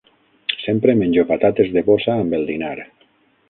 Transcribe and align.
Sempre 0.63 0.95
menjo 1.01 1.27
patates 1.33 1.71
de 1.77 1.85
bossa 1.91 2.19
amb 2.25 2.41
el 2.41 2.51
dinar 2.51 2.77